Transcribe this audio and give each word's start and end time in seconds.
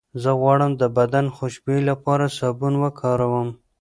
زه 0.21 0.31
غواړم 0.39 0.71
د 0.81 0.83
بدن 0.97 1.25
خوشبویۍ 1.35 1.81
لپاره 1.89 2.25
سابون 2.37 2.73
وکاروم. 2.83 3.49